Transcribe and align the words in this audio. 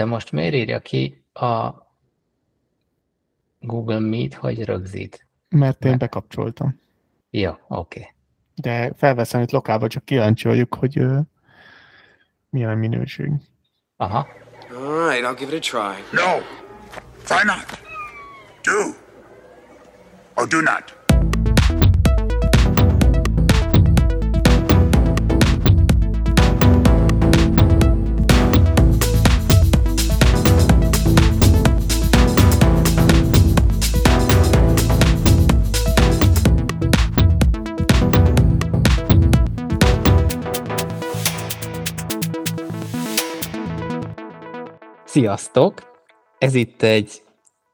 de 0.00 0.06
most 0.06 0.32
miért 0.32 0.54
írja 0.54 0.78
ki 0.78 1.24
a 1.32 1.70
Google 3.58 3.98
Meet, 3.98 4.34
hogy 4.34 4.64
rögzít? 4.64 5.26
Mert 5.48 5.84
én 5.84 5.98
bekapcsoltam. 5.98 6.80
Jó, 7.30 7.50
oké. 7.50 8.00
Okay. 8.00 8.12
De 8.54 8.92
felveszem 8.96 9.40
itt 9.42 9.50
lokálba, 9.50 9.88
csak 9.88 10.04
kíváncsi 10.04 10.48
vagyok, 10.48 10.74
hogy 10.74 10.98
uh, 10.98 11.18
milyen 12.50 12.70
a 12.70 12.74
minőség. 12.74 13.32
Aha. 13.96 14.28
All 14.70 15.08
right, 15.08 15.24
I'll 15.24 15.38
give 15.38 15.56
it 15.56 15.64
a 15.64 15.78
try. 15.78 16.02
No. 16.12 16.40
Try 17.24 17.44
not. 17.44 17.80
Do. 18.62 18.94
Or 20.34 20.48
do 20.48 20.60
not. 20.60 20.99
Sziasztok! 45.10 45.82
Ez 46.38 46.54
itt 46.54 46.82
egy 46.82 47.22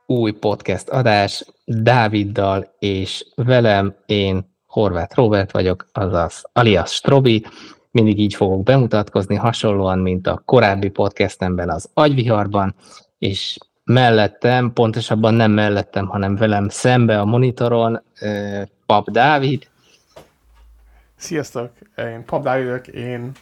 új 0.07 0.33
podcast 0.33 0.89
adás 0.89 1.45
Dáviddal 1.65 2.75
és 2.79 3.27
velem, 3.35 3.95
én 4.07 4.55
Horváth 4.67 5.17
Robert 5.17 5.51
vagyok, 5.51 5.87
azaz 5.93 6.45
alias 6.53 6.95
Strobi. 6.95 7.47
Mindig 7.91 8.19
így 8.19 8.35
fogok 8.35 8.63
bemutatkozni, 8.63 9.35
hasonlóan, 9.35 9.99
mint 9.99 10.27
a 10.27 10.43
korábbi 10.45 10.89
podcastemben 10.89 11.71
az 11.71 11.91
Agyviharban, 11.95 12.75
és 13.19 13.59
mellettem, 13.85 14.73
pontosabban 14.73 15.35
nem 15.35 15.51
mellettem, 15.51 16.07
hanem 16.07 16.37
velem 16.37 16.69
szembe 16.69 17.21
a 17.21 17.25
monitoron 17.25 18.03
Pap 18.87 19.11
Dávid. 19.11 19.69
Sziasztok, 21.17 21.71
én 21.97 22.25
Pap 22.25 22.43
Dávidok, 22.43 22.87
én 22.87 23.33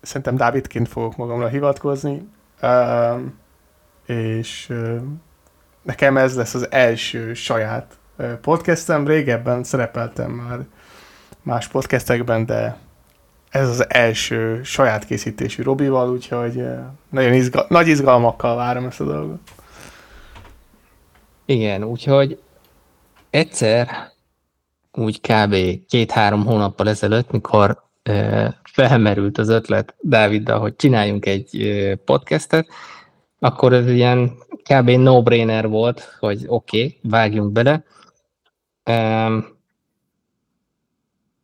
szerintem 0.00 0.36
Dávidként 0.36 0.88
fogok 0.88 1.16
magamra 1.16 1.48
hivatkozni, 1.48 2.28
és 4.06 4.72
nekem 5.82 6.16
ez 6.16 6.36
lesz 6.36 6.54
az 6.54 6.70
első 6.70 7.34
saját 7.34 7.98
podcastem. 8.40 9.06
Régebben 9.06 9.64
szerepeltem 9.64 10.30
már 10.30 10.58
más 11.42 11.68
podcastekben, 11.68 12.46
de 12.46 12.76
ez 13.50 13.68
az 13.68 13.90
első 13.90 14.62
saját 14.62 15.04
készítésű 15.04 15.62
Robival, 15.62 16.10
úgyhogy 16.10 16.64
nagyon 17.10 17.32
izgal- 17.32 17.68
nagy 17.68 17.88
izgalmakkal 17.88 18.56
várom 18.56 18.84
ezt 18.86 19.00
a 19.00 19.04
dolgot. 19.04 19.40
Igen, 21.44 21.84
úgyhogy 21.84 22.42
egyszer 23.30 23.88
úgy 24.92 25.20
kb. 25.20 25.54
két-három 25.88 26.44
hónappal 26.44 26.88
ezelőtt, 26.88 27.30
mikor 27.30 27.82
felmerült 28.72 29.38
az 29.38 29.48
ötlet 29.48 29.94
Dáviddal, 30.00 30.58
hogy 30.58 30.76
csináljunk 30.76 31.26
egy 31.26 31.72
podcastet, 32.04 32.68
akkor 33.38 33.72
ez 33.72 33.88
ilyen 33.88 34.32
kb. 34.62 34.90
no-brainer 34.90 35.68
volt, 35.68 36.16
hogy 36.20 36.44
oké, 36.46 36.78
okay, 36.78 36.98
vágjunk 37.02 37.52
bele. 37.52 37.84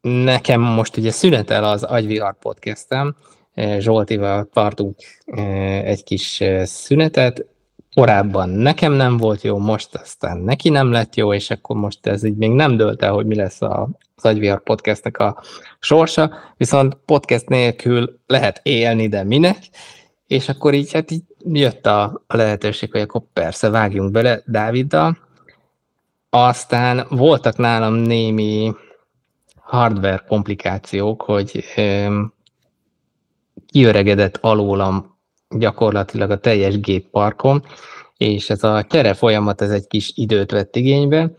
Nekem 0.00 0.60
most 0.60 0.96
ugye 0.96 1.10
szünetel 1.10 1.64
az 1.64 1.82
Agyvihar 1.82 2.38
podcastem, 2.38 3.16
Zsoltival 3.78 4.48
tartunk 4.52 4.96
egy 5.82 6.04
kis 6.04 6.42
szünetet, 6.62 7.46
korábban 7.94 8.48
nekem 8.48 8.92
nem 8.92 9.16
volt 9.16 9.42
jó, 9.42 9.58
most 9.58 9.94
aztán 9.94 10.38
neki 10.38 10.68
nem 10.68 10.90
lett 10.92 11.14
jó, 11.14 11.34
és 11.34 11.50
akkor 11.50 11.76
most 11.76 12.06
ez 12.06 12.24
így 12.24 12.36
még 12.36 12.50
nem 12.50 12.76
dölt 12.76 13.02
el, 13.02 13.12
hogy 13.12 13.26
mi 13.26 13.34
lesz 13.34 13.62
a, 13.62 13.88
az 14.18 14.30
Agyvihar 14.30 14.62
podcastnek 14.62 15.18
a 15.18 15.42
sorsa, 15.78 16.30
viszont 16.56 16.96
podcast 17.04 17.48
nélkül 17.48 18.18
lehet 18.26 18.60
élni, 18.62 19.08
de 19.08 19.24
minek, 19.24 19.58
és 20.26 20.48
akkor 20.48 20.74
így, 20.74 20.92
hát 20.92 21.10
így 21.10 21.22
jött 21.38 21.86
a, 21.86 22.22
a 22.26 22.36
lehetőség, 22.36 22.90
hogy 22.92 23.00
akkor 23.00 23.22
persze 23.32 23.70
vágjunk 23.70 24.10
bele 24.10 24.42
Dáviddal. 24.46 25.18
Aztán 26.30 27.06
voltak 27.08 27.56
nálam 27.56 27.94
némi 27.94 28.72
hardware 29.56 30.24
komplikációk, 30.28 31.22
hogy 31.22 31.64
um, 31.76 32.32
kiöregedett 33.66 34.36
alólam 34.40 35.18
gyakorlatilag 35.48 36.30
a 36.30 36.38
teljes 36.38 36.80
gépparkom, 36.80 37.62
és 38.16 38.50
ez 38.50 38.64
a 38.64 38.84
csere 38.88 39.14
folyamat 39.14 39.60
ez 39.60 39.70
egy 39.70 39.86
kis 39.86 40.12
időt 40.14 40.50
vett 40.50 40.76
igénybe, 40.76 41.30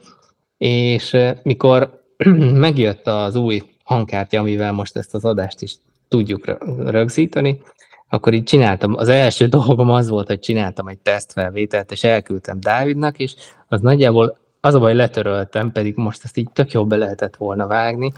és 0.57 1.17
mikor 1.43 1.98
megjött 2.65 3.07
az 3.07 3.35
új 3.35 3.63
hangkártya, 3.83 4.39
amivel 4.39 4.71
most 4.71 4.97
ezt 4.97 5.13
az 5.13 5.25
adást 5.25 5.61
is 5.61 5.75
tudjuk 6.07 6.57
rögzíteni, 6.77 7.61
akkor 8.09 8.33
így 8.33 8.43
csináltam, 8.43 8.95
az 8.95 9.07
első 9.07 9.47
dolgom 9.57 9.89
az 9.89 10.09
volt, 10.09 10.27
hogy 10.27 10.39
csináltam 10.39 10.87
egy 10.87 10.97
tesztfelvételt, 10.97 11.91
és 11.91 12.03
elküldtem 12.03 12.59
Dávidnak, 12.59 13.19
és 13.19 13.33
az 13.67 13.81
nagyjából 13.81 14.37
az 14.61 14.73
a 14.73 14.79
baj, 14.79 14.93
letöröltem, 14.93 15.71
pedig 15.71 15.95
most 15.95 16.23
ezt 16.23 16.37
így 16.37 16.51
tök 16.51 16.71
jobb 16.71 16.89
be 16.89 16.95
lehetett 16.95 17.35
volna 17.35 17.67
vágni. 17.67 18.13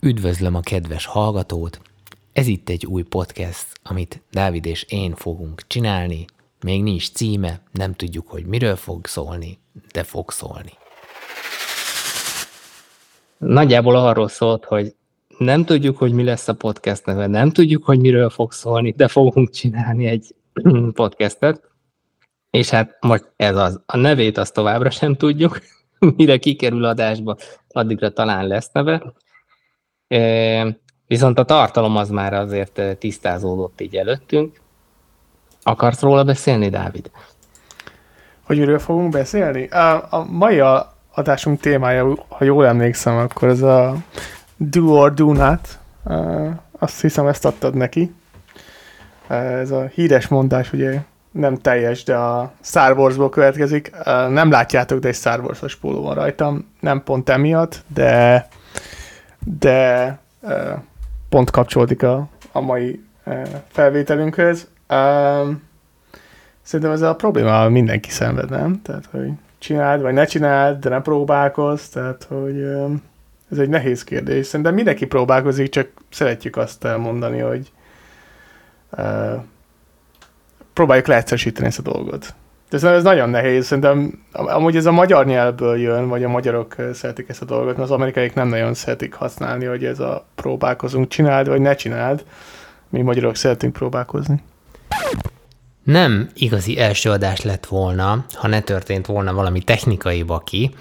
Üdvözlöm 0.00 0.54
a 0.54 0.60
kedves 0.60 1.06
hallgatót! 1.06 1.80
Ez 2.32 2.46
itt 2.46 2.68
egy 2.68 2.86
új 2.86 3.02
podcast, 3.02 3.66
amit 3.82 4.22
Dávid 4.30 4.66
és 4.66 4.82
én 4.88 5.14
fogunk 5.14 5.62
csinálni. 5.66 6.24
Még 6.64 6.82
nincs 6.82 7.10
címe, 7.10 7.60
nem 7.72 7.92
tudjuk, 7.94 8.28
hogy 8.28 8.46
miről 8.46 8.76
fog 8.76 9.06
szólni, 9.06 9.58
de 9.92 10.02
fog 10.02 10.30
szólni. 10.30 10.72
Nagyjából 13.46 13.96
arról 13.96 14.28
szólt, 14.28 14.64
hogy 14.64 14.94
nem 15.38 15.64
tudjuk, 15.64 15.98
hogy 15.98 16.12
mi 16.12 16.24
lesz 16.24 16.48
a 16.48 16.54
podcast 16.54 17.06
neve, 17.06 17.26
nem 17.26 17.50
tudjuk, 17.50 17.84
hogy 17.84 18.00
miről 18.00 18.30
fog 18.30 18.52
szólni, 18.52 18.90
de 18.90 19.08
fogunk 19.08 19.50
csinálni 19.50 20.06
egy 20.06 20.34
podcastet, 20.92 21.70
és 22.50 22.70
hát 22.70 22.96
most 23.00 23.32
ez 23.36 23.56
az. 23.56 23.80
A 23.86 23.96
nevét 23.96 24.38
azt 24.38 24.54
továbbra 24.54 24.90
sem 24.90 25.14
tudjuk, 25.14 25.60
mire 26.16 26.36
kikerül 26.36 26.84
adásba, 26.84 27.36
addigra 27.68 28.10
talán 28.10 28.46
lesz 28.46 28.70
neve. 28.72 29.12
Viszont 31.06 31.38
a 31.38 31.44
tartalom 31.44 31.96
az 31.96 32.10
már 32.10 32.32
azért 32.32 32.98
tisztázódott 32.98 33.80
így 33.80 33.96
előttünk. 33.96 34.60
Akarsz 35.62 36.00
róla 36.00 36.24
beszélni, 36.24 36.68
Dávid? 36.68 37.10
Hogy 38.42 38.58
miről 38.58 38.78
fogunk 38.78 39.10
beszélni? 39.10 39.66
A, 39.66 40.12
a 40.12 40.24
mai 40.30 40.60
adásunk 41.14 41.60
témája, 41.60 42.14
ha 42.28 42.44
jól 42.44 42.66
emlékszem, 42.66 43.16
akkor 43.16 43.48
ez 43.48 43.62
a 43.62 43.96
Do 44.56 44.86
or 44.86 45.14
Do 45.14 45.32
Not. 45.32 45.78
Azt 46.78 47.00
hiszem, 47.00 47.26
ezt 47.26 47.44
adtad 47.44 47.74
neki. 47.74 48.14
Ez 49.26 49.70
a 49.70 49.84
híres 49.84 50.28
mondás, 50.28 50.72
ugye 50.72 51.00
nem 51.30 51.56
teljes, 51.56 52.04
de 52.04 52.16
a 52.16 52.52
Star 52.62 52.98
Warsból 52.98 53.28
következik. 53.28 53.90
Nem 54.28 54.50
látjátok, 54.50 54.98
de 54.98 55.08
egy 55.08 55.14
Star 55.14 55.40
Wars-os 55.40 55.76
póló 55.76 56.02
van 56.02 56.14
rajtam. 56.14 56.70
Nem 56.80 57.02
pont 57.02 57.28
emiatt, 57.28 57.82
de 57.94 58.48
de 59.44 60.18
pont 61.28 61.50
kapcsolódik 61.50 62.02
a, 62.02 62.28
a 62.52 62.60
mai 62.60 63.04
felvételünkhöz. 63.66 64.68
Szerintem 66.62 66.94
ez 66.94 67.00
a 67.00 67.14
probléma 67.14 67.68
mindenki 67.68 68.10
szenved, 68.10 68.50
nem? 68.50 68.82
Tehát, 68.82 69.04
hogy 69.10 69.30
csináld, 69.64 70.02
vagy 70.02 70.12
ne 70.12 70.24
csináld, 70.24 70.78
de 70.78 70.88
ne 70.88 71.00
próbálkozz, 71.00 71.86
tehát, 71.86 72.26
hogy 72.28 72.62
ez 73.50 73.58
egy 73.58 73.68
nehéz 73.68 74.04
kérdés. 74.04 74.46
Szerintem 74.46 74.74
mindenki 74.74 75.06
próbálkozik, 75.06 75.68
csak 75.68 75.88
szeretjük 76.10 76.56
azt 76.56 76.84
elmondani, 76.84 77.38
hogy 77.38 77.72
uh, 78.90 79.42
próbáljuk 80.72 81.06
leegyszerűsíteni 81.06 81.66
ezt 81.66 81.78
a 81.78 81.82
dolgot. 81.82 82.34
De 82.70 82.88
ez 82.88 83.02
nagyon 83.02 83.28
nehéz. 83.28 83.66
Szerintem 83.66 84.24
amúgy 84.32 84.76
ez 84.76 84.86
a 84.86 84.92
magyar 84.92 85.26
nyelvből 85.26 85.76
jön, 85.76 86.08
vagy 86.08 86.24
a 86.24 86.28
magyarok 86.28 86.76
szeretik 86.92 87.28
ezt 87.28 87.42
a 87.42 87.44
dolgot, 87.44 87.76
mert 87.76 87.78
az 87.78 87.90
amerikaiak 87.90 88.34
nem 88.34 88.48
nagyon 88.48 88.74
szeretik 88.74 89.14
használni, 89.14 89.64
hogy 89.64 89.84
ez 89.84 90.00
a 90.00 90.26
próbálkozunk, 90.34 91.08
csináld, 91.08 91.48
vagy 91.48 91.60
ne 91.60 91.74
csináld. 91.74 92.24
Mi 92.88 93.02
magyarok 93.02 93.36
szeretünk 93.36 93.72
próbálkozni. 93.72 94.42
Nem 95.84 96.28
igazi 96.34 96.78
első 96.78 97.10
adás 97.10 97.40
lett 97.40 97.66
volna, 97.66 98.24
ha 98.32 98.48
ne 98.48 98.60
történt 98.60 99.06
volna 99.06 99.32
valami 99.32 99.60
technikai 99.60 100.22
baki, 100.22 100.74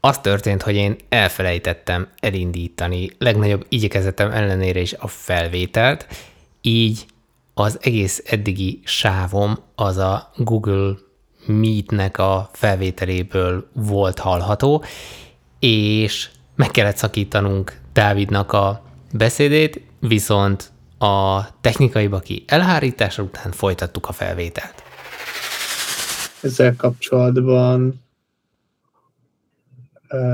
az 0.00 0.18
történt, 0.18 0.62
hogy 0.62 0.74
én 0.74 0.96
elfelejtettem 1.08 2.08
elindítani 2.20 3.10
legnagyobb 3.18 3.66
igyekezetem 3.68 4.30
ellenére 4.30 4.80
is 4.80 4.92
a 4.92 5.06
felvételt, 5.06 6.06
így 6.60 7.06
az 7.54 7.78
egész 7.80 8.22
eddigi 8.26 8.80
sávom 8.84 9.58
az 9.74 9.96
a 9.96 10.30
Google 10.36 10.94
Meet-nek 11.46 12.18
a 12.18 12.50
felvételéből 12.52 13.68
volt 13.72 14.18
hallható, 14.18 14.84
és 15.58 16.28
meg 16.54 16.70
kellett 16.70 16.96
szakítanunk 16.96 17.80
Dávidnak 17.92 18.52
a 18.52 18.82
beszédét, 19.12 19.80
viszont 20.00 20.70
a 21.02 21.48
technikai 21.60 22.06
baki 22.06 22.44
elhárítása 22.46 23.22
után 23.22 23.52
folytattuk 23.52 24.08
a 24.08 24.12
felvételt. 24.12 24.82
Ezzel 26.42 26.76
kapcsolatban 26.76 28.00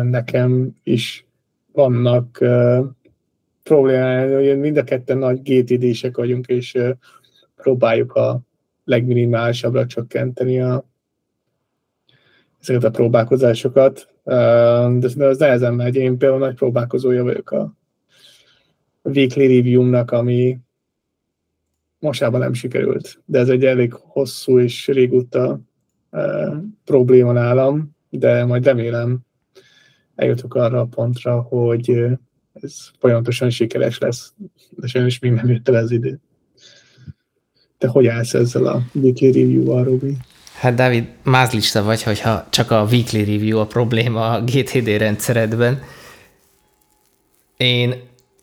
nekem 0.03 0.76
is 0.82 1.26
vannak 1.73 2.44
problémája, 3.62 4.56
mind 4.56 4.76
a 4.76 4.85
ketten 4.85 5.19
nagy 5.19 5.43
GTD-sek 5.43 6.17
vagyunk, 6.17 6.47
és 6.47 6.79
próbáljuk 7.56 8.12
a 8.12 8.41
legminimálisabbra 8.85 9.87
csökkenteni 9.87 10.61
a, 10.61 10.85
ezeket 12.61 12.85
a 12.85 12.91
próbálkozásokat. 12.91 14.09
De 14.25 15.26
az 15.26 15.38
nehezen 15.38 15.75
megy. 15.75 15.97
Én 15.97 16.19
például 16.19 16.41
nagy 16.41 16.55
próbálkozója 16.55 17.23
vagyok 17.23 17.50
a 17.50 17.76
weekly 19.09 19.47
review-nak, 19.47 20.11
ami 20.11 20.59
mostában 21.99 22.41
nem 22.41 22.53
sikerült, 22.53 23.23
de 23.25 23.39
ez 23.39 23.49
egy 23.49 23.65
elég 23.65 23.93
hosszú 23.93 24.59
és 24.59 24.87
régóta 24.87 25.61
e, 26.11 26.49
probléma 26.85 27.33
nálam, 27.33 27.97
de 28.11 28.45
majd 28.45 28.65
remélem 28.65 29.19
eljutok 30.15 30.55
arra 30.55 30.81
a 30.81 30.85
pontra, 30.85 31.41
hogy 31.41 32.07
ez 32.53 32.91
folyamatosan 32.99 33.51
sikeres 33.51 33.99
lesz, 33.99 34.33
de 34.71 34.87
sajnos 34.87 35.19
még 35.19 35.33
nem 35.33 35.49
jött 35.49 35.69
el 35.69 35.75
az 35.75 35.91
idő. 35.91 36.19
Te 37.79 37.87
hogy 37.87 38.07
állsz 38.07 38.35
ezzel 38.35 38.67
a 38.67 38.83
weekly 38.93 39.27
review-val, 39.27 39.85
Robi? 39.85 40.17
Hát 40.55 40.75
Dávid, 40.75 41.09
mázlista 41.23 41.83
vagy, 41.83 42.03
hogyha 42.03 42.47
csak 42.51 42.71
a 42.71 42.87
weekly 42.91 43.19
review 43.19 43.59
a 43.59 43.67
probléma 43.67 44.31
a 44.31 44.43
GTD 44.43 44.89
rendszeredben. 44.89 45.83
Én, 47.57 47.95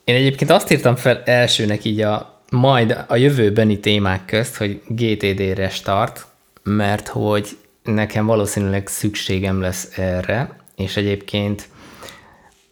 én 0.05 0.15
egyébként 0.15 0.51
azt 0.51 0.71
írtam 0.71 0.95
fel 0.95 1.21
elsőnek 1.25 1.85
így 1.85 2.01
a 2.01 2.33
majd 2.51 3.05
a 3.07 3.15
jövőbeni 3.15 3.79
témák 3.79 4.25
közt, 4.25 4.55
hogy 4.55 4.81
GTD 4.87 5.39
restart, 5.39 6.25
mert 6.63 7.07
hogy 7.07 7.47
nekem 7.83 8.25
valószínűleg 8.25 8.87
szükségem 8.87 9.61
lesz 9.61 9.97
erre, 9.97 10.59
és 10.75 10.97
egyébként 10.97 11.67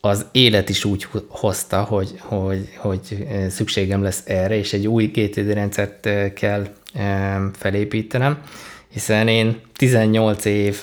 az 0.02 0.26
élet 0.32 0.70
is 0.70 0.86
úgy 0.86 1.08
hozta, 1.28 1.84
hogy, 1.84 2.14
hogy, 2.20 2.70
hogy 2.78 3.28
szükségem 3.50 4.04
lesz 4.04 4.24
erre, 4.26 4.58
és 4.58 4.74
egy 4.74 4.88
új 4.88 5.06
GTD 5.06 5.54
rendszert 5.54 6.10
kell 6.34 6.68
felépítenem, 7.54 8.42
hiszen 8.92 9.28
én 9.28 9.62
18 9.76 10.46
év 10.46 10.82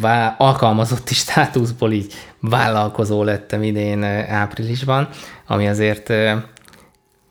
vá- 0.00 0.40
alkalmazotti 0.40 1.14
státuszból 1.24 1.92
így 1.92 2.12
vállalkozó 2.40 3.22
lettem 3.22 3.62
idén 3.62 4.02
áprilisban, 4.28 5.08
ami 5.46 5.68
azért 5.68 6.12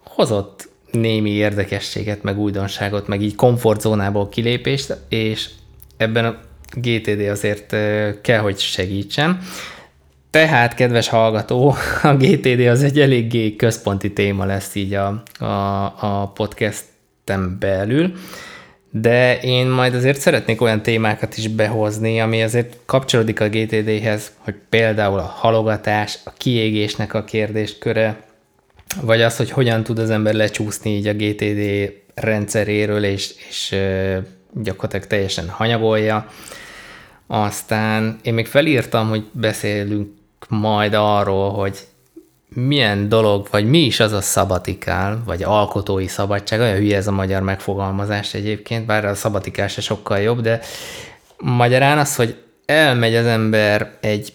hozott 0.03 0.69
némi 0.91 1.29
érdekességet, 1.29 2.23
meg 2.23 2.39
újdonságot, 2.39 3.07
meg 3.07 3.21
így 3.21 3.35
komfortzónából 3.35 4.29
kilépést, 4.29 4.97
és 5.09 5.49
ebben 5.97 6.25
a 6.25 6.35
GTD 6.73 7.19
azért 7.29 7.75
kell, 8.21 8.39
hogy 8.39 8.59
segítsen. 8.59 9.39
Tehát, 10.29 10.73
kedves 10.73 11.07
hallgató, 11.07 11.75
a 12.03 12.15
GTD 12.15 12.59
az 12.59 12.83
egy 12.83 12.99
eléggé 12.99 13.55
központi 13.55 14.13
téma 14.13 14.45
lesz 14.45 14.75
így 14.75 14.93
a, 14.93 15.23
a, 15.39 15.83
a 15.99 16.31
podcastem 16.33 17.57
belül, 17.59 18.13
de 18.91 19.39
én 19.39 19.67
majd 19.67 19.95
azért 19.95 20.19
szeretnék 20.19 20.61
olyan 20.61 20.81
témákat 20.81 21.37
is 21.37 21.47
behozni, 21.47 22.21
ami 22.21 22.43
azért 22.43 22.77
kapcsolódik 22.85 23.39
a 23.39 23.49
GTD-hez, 23.49 24.31
hogy 24.37 24.55
például 24.69 25.19
a 25.19 25.33
halogatás, 25.35 26.17
a 26.23 26.31
kiégésnek 26.37 27.13
a 27.13 27.23
kérdésköre, 27.23 28.23
vagy 29.01 29.21
az, 29.21 29.37
hogy 29.37 29.51
hogyan 29.51 29.83
tud 29.83 29.99
az 29.99 30.09
ember 30.09 30.33
lecsúszni 30.33 30.95
így 30.95 31.07
a 31.07 31.13
GTD 31.13 31.93
rendszeréről, 32.13 33.03
és, 33.03 33.33
és 33.49 33.75
gyakorlatilag 34.53 35.07
teljesen 35.07 35.49
hanyagolja. 35.49 36.27
Aztán 37.27 38.19
én 38.23 38.33
még 38.33 38.45
felírtam, 38.47 39.09
hogy 39.09 39.23
beszélünk 39.31 40.09
majd 40.49 40.93
arról, 40.93 41.51
hogy 41.51 41.77
milyen 42.55 43.09
dolog, 43.09 43.47
vagy 43.51 43.69
mi 43.69 43.79
is 43.79 43.99
az 43.99 44.11
a 44.11 44.21
szabatikál, 44.21 45.21
vagy 45.25 45.43
alkotói 45.43 46.07
szabadság, 46.07 46.59
olyan 46.59 46.75
hülye 46.75 46.97
ez 46.97 47.07
a 47.07 47.11
magyar 47.11 47.41
megfogalmazás 47.41 48.33
egyébként, 48.33 48.85
bár 48.85 49.05
a 49.05 49.15
szabatikál 49.15 49.67
se 49.67 49.81
sokkal 49.81 50.19
jobb, 50.19 50.41
de 50.41 50.59
magyarán 51.37 51.97
az, 51.97 52.15
hogy 52.15 52.35
elmegy 52.65 53.15
az 53.15 53.25
ember 53.25 53.97
egy 53.99 54.33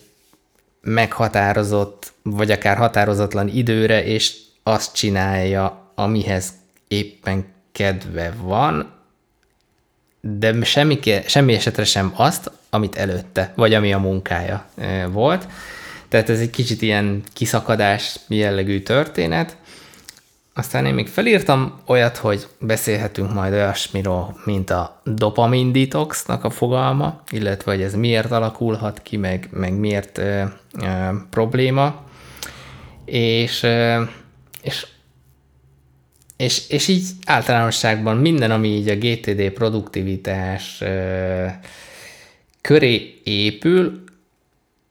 meghatározott, 0.81 2.13
vagy 2.23 2.51
akár 2.51 2.77
határozatlan 2.77 3.49
időre, 3.49 4.05
és 4.05 4.37
azt 4.63 4.95
csinálja, 4.95 5.91
amihez 5.95 6.49
éppen 6.89 7.45
kedve 7.73 8.33
van, 8.43 8.95
de 10.21 10.65
semmi, 10.65 10.99
semmi 11.27 11.55
esetre 11.55 11.85
sem 11.85 12.13
azt, 12.17 12.51
amit 12.71 12.97
előtte, 12.97 13.53
vagy 13.55 13.75
ami 13.75 13.93
a 13.93 13.99
munkája 13.99 14.67
volt. 15.11 15.47
Tehát 16.09 16.29
ez 16.29 16.41
egy 16.41 16.51
kicsit 16.51 16.83
ilyen 16.83 17.23
kiszakadás 17.33 18.17
jellegű 18.29 18.81
történet. 18.81 19.57
Aztán 20.55 20.87
én 20.87 20.95
még 20.95 21.09
felírtam 21.09 21.81
olyat, 21.87 22.17
hogy 22.17 22.47
beszélhetünk 22.61 23.33
majd 23.33 23.53
olyasmiről, 23.53 24.35
mint 24.45 24.71
a 24.71 25.01
dopamin 25.05 25.73
detoxnak 25.73 26.45
a 26.45 26.51
fogalma, 26.51 27.23
illetve 27.31 27.73
hogy 27.73 27.83
ez 27.83 27.95
miért 27.95 28.31
alakulhat 28.31 29.03
ki, 29.03 29.17
meg, 29.17 29.49
meg 29.51 29.73
miért 29.73 30.19
ö, 30.19 30.43
ö, 30.83 30.87
probléma. 31.31 32.05
És 33.05 33.63
ö, 33.63 34.03
és, 34.67 34.87
és, 36.37 36.69
és 36.69 36.89
így 36.89 37.05
általánosságban 37.25 38.17
minden, 38.17 38.51
ami 38.51 38.69
így 38.69 38.89
a 38.89 38.97
GTD 38.97 39.51
produktivitás 39.51 40.81
ö, 40.81 41.47
köré 42.61 43.21
épül, 43.25 44.05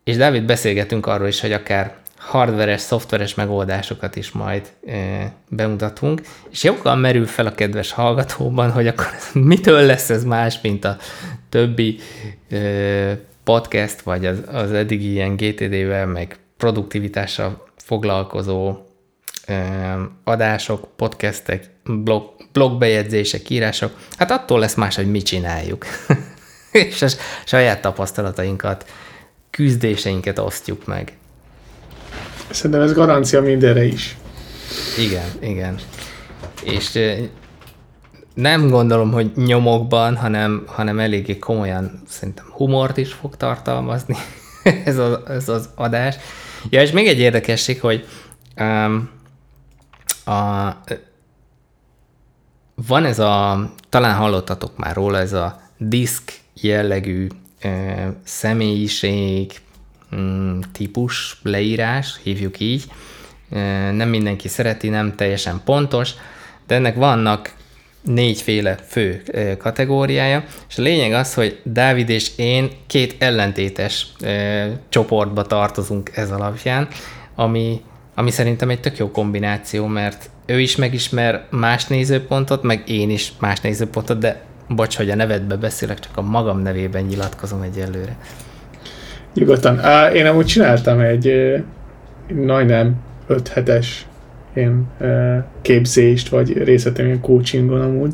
és 0.05 0.15
Dávid 0.15 0.43
beszélgetünk 0.43 1.05
arról 1.05 1.27
is, 1.27 1.41
hogy 1.41 1.51
akár 1.51 1.95
hardveres, 2.17 2.81
szoftveres 2.81 3.35
megoldásokat 3.35 4.15
is 4.15 4.31
majd 4.31 4.71
e, 4.87 5.31
bemutatunk, 5.49 6.21
és 6.51 6.63
joggal 6.63 6.95
merül 6.95 7.25
fel 7.25 7.45
a 7.45 7.55
kedves 7.55 7.91
hallgatóban, 7.91 8.71
hogy 8.71 8.87
akkor 8.87 9.07
mitől 9.33 9.81
lesz 9.81 10.09
ez 10.09 10.23
más, 10.23 10.61
mint 10.61 10.85
a 10.85 10.97
többi 11.49 11.99
e, 12.49 12.57
podcast, 13.43 14.01
vagy 14.01 14.25
az, 14.25 14.41
az 14.51 14.71
eddigi 14.71 15.11
ilyen 15.11 15.35
GTD-vel, 15.35 16.05
meg 16.05 16.37
produktivitással 16.57 17.63
foglalkozó 17.77 18.77
adások, 20.23 20.87
podcastek, 20.95 21.69
blog, 21.83 22.29
blogbejegyzések, 22.51 23.49
írások, 23.49 23.97
hát 24.17 24.31
attól 24.31 24.59
lesz 24.59 24.75
más, 24.75 24.95
hogy 24.95 25.11
mit 25.11 25.25
csináljuk. 25.25 25.85
és 26.71 27.01
a 27.01 27.07
saját 27.45 27.81
tapasztalatainkat, 27.81 28.85
küzdéseinket 29.55 30.39
osztjuk 30.39 30.85
meg. 30.85 31.17
Szerintem 32.49 32.81
ez 32.81 32.93
garancia 32.93 33.41
mindenre 33.41 33.83
is. 33.83 34.17
Igen, 34.97 35.29
igen. 35.39 35.79
És 36.63 36.99
nem 38.33 38.69
gondolom, 38.69 39.11
hogy 39.11 39.31
nyomokban, 39.35 40.15
hanem, 40.15 40.63
hanem 40.65 40.99
eléggé 40.99 41.37
komolyan 41.39 42.01
szerintem 42.07 42.45
humort 42.51 42.97
is 42.97 43.13
fog 43.13 43.37
tartalmazni 43.37 44.15
ez, 44.85 44.97
az, 44.97 45.19
ez 45.27 45.49
az 45.49 45.69
adás. 45.75 46.15
Ja, 46.69 46.81
és 46.81 46.91
még 46.91 47.07
egy 47.07 47.19
érdekesség, 47.19 47.81
hogy 47.81 48.07
um, 48.59 49.09
a, 50.25 50.71
van 52.87 53.05
ez 53.05 53.19
a, 53.19 53.65
talán 53.89 54.15
hallottatok 54.15 54.77
már 54.77 54.95
róla, 54.95 55.17
ez 55.17 55.33
a 55.33 55.61
disk 55.77 56.33
jellegű 56.53 57.27
személyiség 58.23 59.51
mm, 60.15 60.59
típus 60.71 61.39
leírás, 61.43 62.19
hívjuk 62.23 62.59
így. 62.59 62.83
Nem 63.91 64.09
mindenki 64.09 64.47
szereti, 64.47 64.89
nem 64.89 65.15
teljesen 65.15 65.61
pontos, 65.65 66.11
de 66.67 66.75
ennek 66.75 66.95
vannak 66.95 67.55
négyféle 68.01 68.75
fő 68.75 69.23
kategóriája, 69.57 70.43
és 70.69 70.77
a 70.77 70.81
lényeg 70.81 71.13
az, 71.13 71.33
hogy 71.33 71.59
Dávid 71.63 72.09
és 72.09 72.31
én 72.37 72.71
két 72.87 73.15
ellentétes 73.19 74.07
csoportba 74.89 75.41
tartozunk 75.41 76.11
ez 76.15 76.31
alapján, 76.31 76.87
ami 77.35 77.81
ami 78.15 78.31
szerintem 78.31 78.69
egy 78.69 78.79
tök 78.79 78.97
jó 78.97 79.11
kombináció, 79.11 79.85
mert 79.85 80.29
ő 80.45 80.59
is 80.59 80.75
megismer 80.75 81.45
más 81.49 81.85
nézőpontot, 81.85 82.63
meg 82.63 82.89
én 82.89 83.09
is 83.09 83.33
más 83.39 83.59
nézőpontot, 83.59 84.17
de 84.17 84.43
bocs, 84.67 84.97
hogy 84.97 85.09
a 85.09 85.15
nevedbe 85.15 85.55
beszélek, 85.55 85.99
csak 85.99 86.17
a 86.17 86.21
magam 86.21 86.59
nevében 86.59 87.03
nyilatkozom 87.03 87.61
egyelőre. 87.61 88.17
Nyugodtan. 89.33 89.79
Á, 89.79 90.11
én 90.11 90.25
amúgy 90.25 90.45
csináltam 90.45 90.99
egy 90.99 91.55
majdnem 92.33 92.95
5 93.27 93.47
hetes 93.47 94.07
én 94.53 94.87
képzést, 95.61 96.29
vagy 96.29 96.63
részletem 96.63 97.05
ilyen 97.05 97.21
coachingon 97.21 97.81
amúgy. 97.81 98.13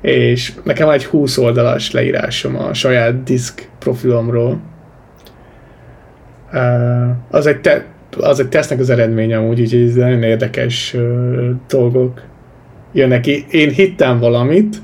És 0.00 0.52
nekem 0.64 0.88
egy 0.88 1.04
20 1.04 1.38
oldalas 1.38 1.90
leírásom 1.90 2.56
a 2.56 2.74
saját 2.74 3.22
disk 3.22 3.68
profilomról. 3.78 4.60
Az 7.30 7.46
egy 7.46 7.60
te- 7.60 7.86
az 8.18 8.40
egy 8.40 8.48
tesznek 8.48 8.78
az 8.78 8.90
eredménye 8.90 9.36
amúgy, 9.36 9.60
úgyhogy 9.60 9.82
ez 9.82 9.94
nagyon 9.94 10.22
érdekes 10.22 10.96
dolgok 11.68 12.22
jönnek 12.92 13.20
ki. 13.20 13.44
Én 13.50 13.70
hittem 13.70 14.18
valamit, 14.18 14.76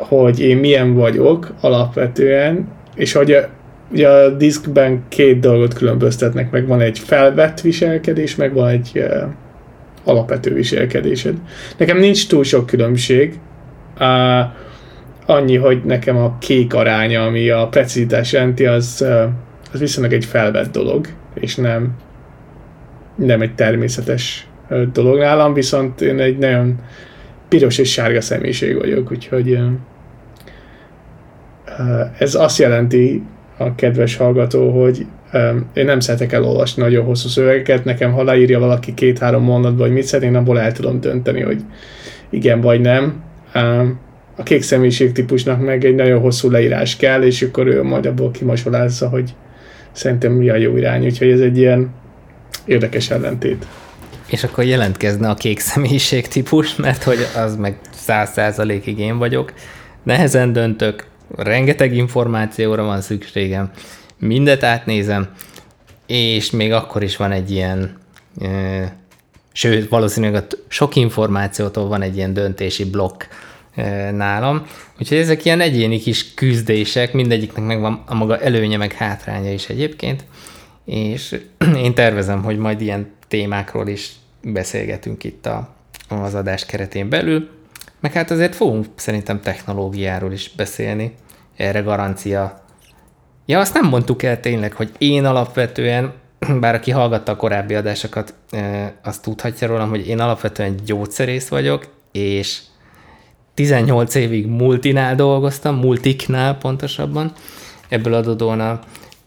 hogy 0.00 0.40
én 0.40 0.56
milyen 0.56 0.94
vagyok 0.94 1.54
alapvetően, 1.60 2.68
és 2.94 3.12
hogy 3.12 3.32
a, 3.32 3.48
ugye 3.92 4.08
a 4.08 4.30
diszkben 4.30 5.02
két 5.08 5.40
dolgot 5.40 5.74
különböztetnek 5.74 6.50
meg. 6.50 6.66
Van 6.66 6.80
egy 6.80 6.98
felvett 6.98 7.60
viselkedés, 7.60 8.36
meg 8.36 8.54
van 8.54 8.68
egy 8.68 8.90
uh, 8.94 9.22
alapvető 10.04 10.54
viselkedésed. 10.54 11.34
Nekem 11.76 11.98
nincs 11.98 12.28
túl 12.28 12.44
sok 12.44 12.66
különbség. 12.66 13.38
Uh, 13.98 14.06
annyi, 15.26 15.56
hogy 15.56 15.84
nekem 15.84 16.16
a 16.16 16.36
kék 16.38 16.74
aránya, 16.74 17.24
ami 17.24 17.50
a 17.50 17.66
precizitás 17.66 18.32
jelenti, 18.32 18.66
az, 18.66 18.98
uh, 19.00 19.22
az 19.72 19.80
viszonylag 19.80 20.12
egy 20.12 20.24
felvett 20.24 20.72
dolog, 20.72 21.06
és 21.34 21.54
nem, 21.54 21.92
nem 23.14 23.40
egy 23.40 23.54
természetes 23.54 24.48
dolog 24.92 25.18
nálam, 25.18 25.52
viszont 25.52 26.00
én 26.00 26.18
egy 26.18 26.38
nagyon 26.38 26.80
piros 27.48 27.78
és 27.78 27.92
sárga 27.92 28.20
személyiség 28.20 28.78
vagyok, 28.78 29.10
úgyhogy 29.10 29.50
uh, 29.50 29.70
ez 32.18 32.34
azt 32.34 32.58
jelenti, 32.58 33.22
a 33.60 33.74
kedves 33.74 34.16
hallgató, 34.16 34.82
hogy 34.82 35.06
én 35.74 35.84
nem 35.84 36.00
szeretek 36.00 36.32
elolvasni 36.32 36.82
nagyon 36.82 37.04
hosszú 37.04 37.28
szövegeket, 37.28 37.84
nekem 37.84 38.12
ha 38.12 38.22
leírja 38.22 38.58
valaki 38.58 38.94
két-három 38.94 39.42
mondatba, 39.42 39.82
hogy 39.82 39.92
mit 39.92 40.02
szeretnék, 40.02 40.40
abból 40.40 40.60
el 40.60 40.72
tudom 40.72 41.00
dönteni, 41.00 41.40
hogy 41.40 41.60
igen 42.30 42.60
vagy 42.60 42.80
nem. 42.80 43.22
A 44.36 44.42
kék 44.42 44.62
személyiség 44.62 45.12
típusnak 45.12 45.60
meg 45.60 45.84
egy 45.84 45.94
nagyon 45.94 46.20
hosszú 46.20 46.50
leírás 46.50 46.96
kell, 46.96 47.22
és 47.22 47.42
akkor 47.42 47.66
ő 47.66 47.82
majd 47.82 48.06
abból 48.06 48.30
kimasolázza, 48.30 49.08
hogy 49.08 49.34
szerintem 49.92 50.32
mi 50.32 50.48
a 50.48 50.56
jó 50.56 50.76
irány, 50.76 51.04
úgyhogy 51.04 51.30
ez 51.30 51.40
egy 51.40 51.58
ilyen 51.58 51.90
érdekes 52.64 53.10
ellentét. 53.10 53.66
És 54.26 54.44
akkor 54.44 54.64
jelentkezne 54.64 55.28
a 55.28 55.34
kék 55.34 55.58
személyiség 55.58 56.28
típus, 56.28 56.76
mert 56.76 57.02
hogy 57.02 57.18
az 57.36 57.56
meg 57.56 57.78
száz 57.90 58.30
százalékig 58.30 58.98
én 58.98 59.18
vagyok. 59.18 59.52
Nehezen 60.02 60.52
döntök, 60.52 61.06
rengeteg 61.36 61.94
információra 61.94 62.84
van 62.84 63.00
szükségem, 63.00 63.70
mindet 64.18 64.62
átnézem, 64.62 65.28
és 66.06 66.50
még 66.50 66.72
akkor 66.72 67.02
is 67.02 67.16
van 67.16 67.32
egy 67.32 67.50
ilyen, 67.50 67.98
e, 68.40 68.96
sőt, 69.52 69.88
valószínűleg 69.88 70.42
a 70.42 70.46
sok 70.68 70.96
információtól 70.96 71.88
van 71.88 72.02
egy 72.02 72.16
ilyen 72.16 72.32
döntési 72.32 72.84
blokk 72.84 73.22
e, 73.74 74.10
nálam. 74.10 74.66
Úgyhogy 74.98 75.18
ezek 75.18 75.44
ilyen 75.44 75.60
egyéni 75.60 75.98
kis 75.98 76.34
küzdések, 76.34 77.12
mindegyiknek 77.12 77.64
megvan 77.64 78.02
a 78.06 78.14
maga 78.14 78.38
előnye, 78.38 78.76
meg 78.76 78.92
hátránya 78.92 79.52
is 79.52 79.68
egyébként, 79.68 80.24
és 80.84 81.40
én 81.84 81.94
tervezem, 81.94 82.42
hogy 82.42 82.58
majd 82.58 82.80
ilyen 82.80 83.10
témákról 83.28 83.88
is 83.88 84.10
beszélgetünk 84.42 85.24
itt 85.24 85.46
a, 85.46 85.74
az 86.08 86.34
adás 86.34 86.66
keretén 86.66 87.08
belül. 87.08 87.48
Meg 88.00 88.12
hát 88.12 88.30
azért 88.30 88.54
fogunk 88.54 88.86
szerintem 88.94 89.40
technológiáról 89.40 90.32
is 90.32 90.50
beszélni. 90.56 91.14
Erre 91.56 91.80
garancia. 91.80 92.60
Ja, 93.46 93.58
azt 93.58 93.74
nem 93.74 93.88
mondtuk 93.88 94.22
el 94.22 94.40
tényleg, 94.40 94.72
hogy 94.72 94.90
én 94.98 95.24
alapvetően, 95.24 96.12
bár 96.60 96.74
aki 96.74 96.90
hallgatta 96.90 97.32
a 97.32 97.36
korábbi 97.36 97.74
adásokat, 97.74 98.34
azt 99.02 99.22
tudhatja 99.22 99.66
rólam, 99.66 99.88
hogy 99.88 100.08
én 100.08 100.20
alapvetően 100.20 100.74
gyógyszerész 100.84 101.48
vagyok, 101.48 101.88
és 102.12 102.60
18 103.54 104.14
évig 104.14 104.46
multinál 104.46 105.14
dolgoztam, 105.14 105.76
multiknál 105.76 106.58
pontosabban. 106.58 107.32
Ebből 107.88 108.14
adódóan 108.14 108.80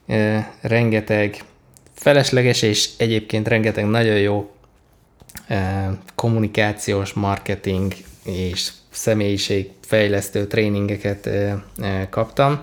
e, 0.07 0.51
rengeteg 0.61 1.43
felesleges 1.95 2.61
és 2.61 2.89
egyébként 2.97 3.47
rengeteg 3.47 3.85
nagyon 3.85 4.17
jó 4.17 4.51
e, 5.47 5.89
kommunikációs, 6.15 7.13
marketing 7.13 7.93
és 8.23 8.71
személyiségfejlesztő 8.89 10.47
tréningeket 10.47 11.29
kaptam. 12.09 12.59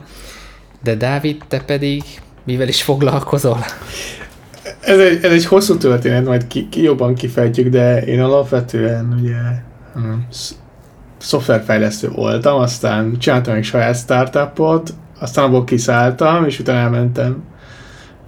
De 0.82 0.94
Dávid, 0.94 1.42
te 1.48 1.60
pedig 1.60 2.02
mivel 2.44 2.68
is 2.68 2.82
foglalkozol? 2.82 3.58
Ez 4.80 4.98
egy, 4.98 5.24
ez 5.24 5.32
egy 5.32 5.44
hosszú 5.44 5.76
történet, 5.76 6.24
majd 6.24 6.46
ki, 6.46 6.68
ki 6.68 6.82
jobban 6.82 7.14
kifejtjük, 7.14 7.68
de 7.68 8.04
én 8.04 8.20
alapvetően 8.20 9.16
ugye 9.20 9.36
um, 9.94 10.26
szoftverfejlesztő 11.18 12.08
voltam, 12.08 12.60
aztán 12.60 13.18
csináltam 13.18 13.54
egy 13.54 13.64
saját 13.64 13.96
startupot, 13.96 14.94
aztán 15.20 15.44
abból 15.44 15.64
kiszálltam, 15.64 16.44
és 16.44 16.58
utána 16.58 16.78
elmentem 16.78 17.42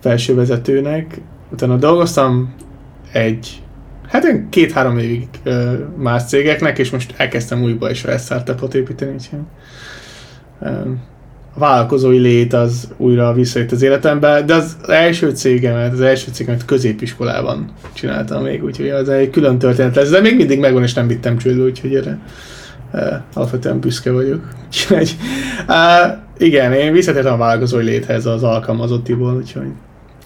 felsővezetőnek, 0.00 1.20
utána 1.50 1.76
dolgoztam 1.76 2.54
egy 3.12 3.62
Hát 4.12 4.24
én 4.24 4.46
két-három 4.50 4.98
évig 4.98 5.28
más 5.96 6.24
cégeknek, 6.24 6.78
és 6.78 6.90
most 6.90 7.14
elkezdtem 7.16 7.62
újba 7.62 7.90
is 7.90 8.04
a 8.04 8.18
startupot 8.18 8.74
építeni, 8.74 9.12
úgyhogy 9.12 9.38
a 11.54 11.58
vállalkozói 11.58 12.18
lét 12.18 12.52
az 12.52 12.88
újra 12.96 13.32
visszajött 13.32 13.70
az 13.70 13.82
életembe, 13.82 14.42
de 14.42 14.54
az 14.54 14.76
első 14.88 15.30
cégemet, 15.30 15.92
az 15.92 16.00
első 16.00 16.30
cégemet 16.32 16.64
középiskolában 16.64 17.72
csináltam 17.92 18.42
még, 18.42 18.64
úgyhogy 18.64 18.88
az 18.88 19.08
egy 19.08 19.30
külön 19.30 19.58
történet 19.58 19.94
lesz, 19.94 20.10
de 20.10 20.20
még 20.20 20.36
mindig 20.36 20.58
megvan, 20.58 20.82
és 20.82 20.94
nem 20.94 21.06
vittem 21.06 21.38
csődbe, 21.38 21.62
úgyhogy 21.62 21.94
erre 21.94 22.18
uh, 22.92 23.12
alapvetően 23.34 23.80
büszke 23.80 24.10
vagyok. 24.10 24.48
Úgyhogy, 24.66 25.16
uh, 25.68 26.12
igen, 26.38 26.72
én 26.72 26.92
visszatértem 26.92 27.32
a 27.32 27.36
vállalkozói 27.36 27.84
léthez 27.84 28.26
az 28.26 28.42
alkalmazottiból, 28.42 29.34
úgyhogy 29.34 29.72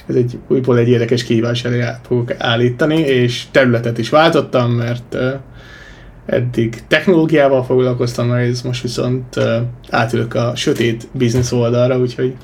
ez 0.07 0.15
egy 0.15 0.39
újból 0.49 0.79
egy 0.79 0.89
érdekes 0.89 1.25
kihívás 1.25 1.65
elé 1.65 1.85
fogok 2.03 2.33
állítani, 2.39 2.99
és 2.99 3.45
területet 3.51 3.99
is 3.99 4.09
váltottam, 4.09 4.71
mert 4.71 5.17
eddig 6.27 6.83
technológiával 6.89 7.65
foglalkoztam, 7.65 8.33
ez 8.33 8.63
most 8.63 8.83
viszont 8.83 9.41
átülök 9.91 10.35
a 10.35 10.53
sötét 10.55 11.09
biznisz 11.13 11.53
oldalra, 11.53 11.99
úgyhogy 11.99 12.37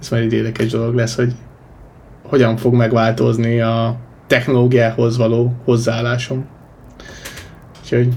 ez 0.00 0.08
majd 0.08 0.22
egy 0.22 0.32
érdekes 0.32 0.70
dolog 0.70 0.94
lesz, 0.94 1.14
hogy 1.14 1.32
hogyan 2.22 2.56
fog 2.56 2.74
megváltozni 2.74 3.60
a 3.60 3.96
technológiához 4.26 5.16
való 5.16 5.54
hozzáállásom. 5.64 6.46
Úgyhogy 7.82 8.08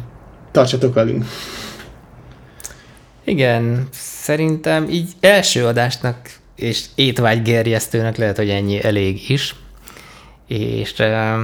tartsatok 0.52 0.94
velünk! 0.94 1.26
Igen, 3.24 3.88
szerintem 3.92 4.90
így 4.90 5.12
első 5.20 5.66
adásnak 5.66 6.18
és 6.56 6.86
étvágy 6.96 7.42
gerjesztőnek 7.42 8.18
lehet, 8.18 8.38
hogy 8.38 8.50
ennyi 8.50 8.84
elég 8.84 9.30
is. 9.30 9.56
És 10.48 10.94
uh, 11.00 11.40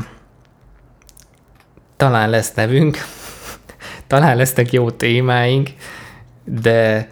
talán 1.97 2.29
lesz 2.29 2.53
nevünk, 2.53 2.97
talán 4.07 4.37
lesznek 4.37 4.71
jó 4.71 4.91
témáink, 4.91 5.69
de 6.43 7.09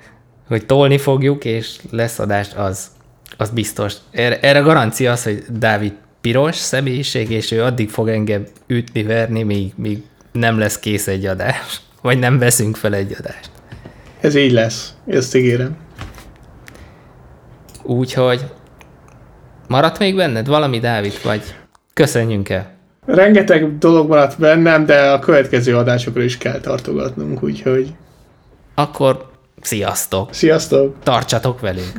hogy 0.48 0.66
tolni 0.66 0.98
fogjuk, 0.98 1.46
és 1.46 1.80
lesz 1.92 2.20
adást, 2.20 2.54
az, 2.54 2.88
az 3.38 3.50
biztos. 3.50 3.94
Erre, 4.12 4.40
erre 4.40 4.60
garancia 4.60 5.12
az, 5.12 5.24
hogy 5.24 5.44
Dávid 5.50 5.94
piros 6.22 6.56
személyiség, 6.56 7.32
és 7.32 7.52
ő 7.52 7.64
addig 7.64 7.90
fog 7.90 8.10
engem 8.10 8.46
ütni, 8.68 9.04
verni, 9.04 9.44
míg, 9.44 9.72
míg 9.76 10.02
nem 10.32 10.58
lesz 10.58 10.80
kész 10.80 11.08
egy 11.08 11.26
adás, 11.26 11.82
vagy 12.02 12.20
nem 12.20 12.38
veszünk 12.38 12.76
fel 12.76 12.94
egy 12.94 13.16
adást. 13.20 13.50
Ez 14.20 14.36
így 14.36 14.52
lesz, 14.52 14.94
ezt 15.08 15.36
ígérem. 15.36 15.78
Úgyhogy 17.90 18.46
maradt 19.68 20.00
még 20.00 20.16
benned 20.16 20.48
valami, 20.48 20.80
Dávid, 20.80 21.20
vagy 21.24 21.42
köszönjünk 21.94 22.50
el? 22.50 22.72
Rengeteg 23.06 23.78
dolog 23.78 24.10
maradt 24.10 24.40
bennem, 24.40 24.86
de 24.86 25.12
a 25.12 25.20
következő 25.20 25.78
adásokra 25.78 26.22
is 26.22 26.38
kell 26.38 26.60
tartogatnunk, 26.60 27.44
úgyhogy... 27.44 27.94
Akkor 28.76 29.30
sziasztok! 29.62 30.34
Sziasztok! 30.34 30.96
Tartsatok 31.04 31.60
velünk! 31.60 31.92